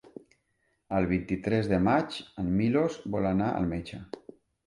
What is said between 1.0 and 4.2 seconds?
vint-i-tres de maig en Milos vol anar al metge.